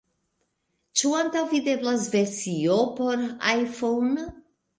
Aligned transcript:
Ĉu 1.01 1.11
antaŭvideblas 1.19 2.07
versio 2.15 2.79
por 2.97 3.23
iPhone? 3.53 4.27